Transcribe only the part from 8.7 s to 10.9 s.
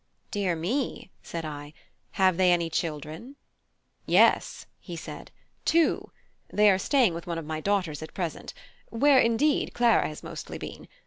where, indeed, Clara has mostly been.